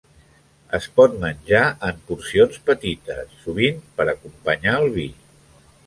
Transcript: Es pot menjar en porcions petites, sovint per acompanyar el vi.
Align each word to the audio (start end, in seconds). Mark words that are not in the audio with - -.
Es 0.77 0.87
pot 0.99 1.17
menjar 1.23 1.61
en 1.89 2.01
porcions 2.09 2.59
petites, 2.71 3.39
sovint 3.45 3.79
per 4.01 4.09
acompanyar 4.19 4.79
el 4.83 4.93
vi. 5.01 5.11